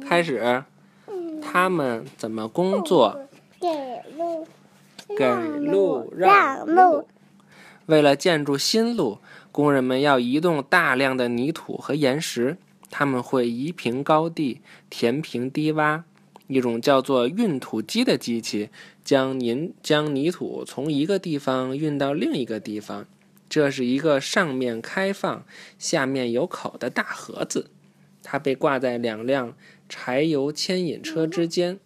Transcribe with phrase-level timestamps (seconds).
[0.00, 0.64] 开始，
[1.42, 3.18] 他们怎么工作？
[3.60, 3.68] 给
[4.16, 4.46] 路，
[5.16, 5.26] 给
[5.58, 7.06] 路让路。
[7.86, 9.18] 为了建筑新路，
[9.52, 12.56] 工人们要移动大量的泥土和岩石。
[12.90, 16.02] 他们会移平高地，填平低洼。
[16.46, 18.68] 一种叫做运土机的机器，
[19.02, 23.06] 将泥将泥土从一个地方运到另一个地方。
[23.48, 25.44] 这是一个上面开放、
[25.78, 27.70] 下面有口的大盒子，
[28.24, 29.54] 它被挂在两辆
[29.88, 31.78] 柴油牵引车之间。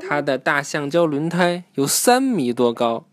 [0.00, 3.06] 它的大橡胶轮胎有三米多高，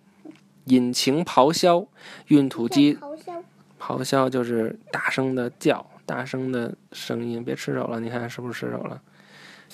[0.64, 1.86] 引擎咆哮，
[2.30, 3.44] 运土机咆哮，
[3.80, 7.44] 咆哮就是大声的叫，大声的声音。
[7.44, 9.00] 别吃手了，你看是不是吃手了？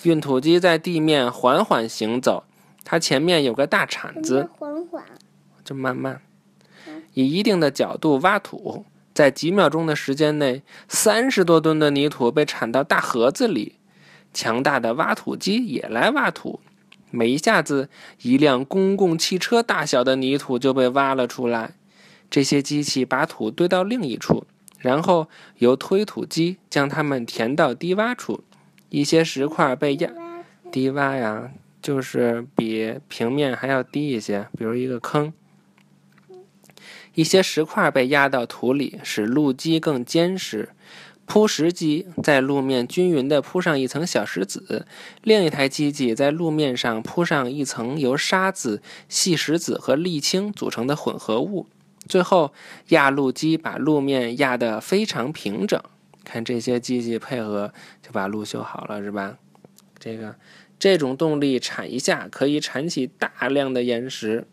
[0.03, 2.43] 运土机在地面缓缓行走，
[2.83, 5.03] 它前面有个大铲子，缓缓，
[5.63, 6.21] 就慢慢
[7.13, 13.75] 以一定的角度挖土，在几秒钟的时间内，三十多吨的泥土被铲到大盒子里。
[14.33, 16.61] 强大的挖土机也来挖土，
[17.09, 17.89] 每一下子，
[18.21, 21.73] 一辆公共汽车大小的泥土就被挖了出来。
[22.29, 24.45] 这些机器把土堆到另一处，
[24.79, 28.41] 然后由推土机将它们填到低洼处。
[28.87, 30.09] 一些石块被压
[30.71, 35.33] 低洼呀，就是比平面还要低一些，比如一个坑。
[37.15, 40.69] 一些石块被压到土里，使路基更坚实。
[41.25, 44.85] 铺石机在路面均匀地铺上一层小石子，
[45.21, 51.67] 另一台机器在路面上铺上一层由沙子、细石子和沥青组成的混合物。
[52.07, 52.51] 最后，
[52.89, 55.81] 压路机把路面压得非常平整。
[56.25, 59.37] 看这些机器配合，就把路修好了，是吧？
[59.97, 60.35] 这个
[60.77, 64.45] 这种动力铲一下可以铲起大量的岩石。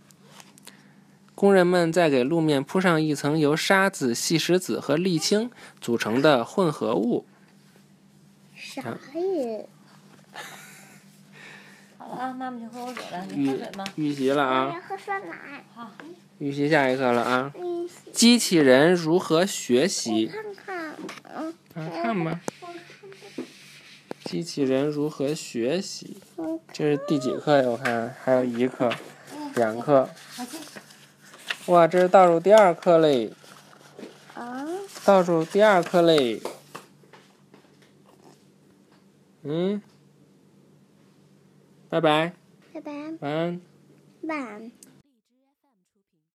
[1.38, 7.24] 工人们在给路面铺上一层由沙子、细石子和沥青组成的混合物。
[8.56, 8.98] 啥呀？
[11.96, 13.84] 好了啊，妈妈去喝口水了，你预喝水吗？
[13.94, 14.72] 预习了啊！
[14.74, 15.64] 要喝酸奶。
[15.76, 15.88] 好。
[16.38, 17.52] 预习下一课了啊！
[17.54, 20.26] 嗯，机器人如何学习？
[20.26, 20.96] 看看，
[21.36, 22.40] 嗯，啊，看吧。
[24.24, 26.16] 机器人如何学习？
[26.36, 27.68] 嗯这是第几课呀？
[27.68, 28.92] 我看还有一课、
[29.54, 30.10] 两课。
[31.68, 33.30] 哇，这是倒数第二课嘞！
[34.34, 34.66] 啊，
[35.04, 36.40] 倒数第二课嘞。
[39.42, 39.82] 嗯，
[41.90, 42.32] 拜拜，
[42.72, 43.60] 拜拜，晚安。
[44.22, 44.72] 晚安。